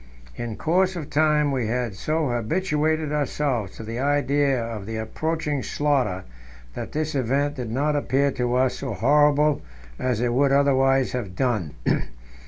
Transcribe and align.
In 0.35 0.55
course 0.55 0.95
of 0.95 1.11
time 1.11 1.51
we 1.51 1.67
had 1.67 1.93
so 1.93 2.29
habituated 2.29 3.11
ourselves 3.11 3.73
to 3.75 3.83
the 3.83 3.99
idea 3.99 4.59
of 4.59 4.87
the 4.87 4.95
approaching 4.97 5.61
slaughter 5.61 6.23
that 6.73 6.91
this 6.93 7.13
event 7.13 7.53
did 7.57 7.69
not 7.69 7.95
appear 7.95 8.31
to 8.31 8.55
us 8.55 8.79
so 8.79 8.93
horrible 8.95 9.61
as 9.99 10.19
it 10.19 10.33
would 10.33 10.51
otherwise 10.51 11.11
have 11.11 11.35
done. 11.35 11.75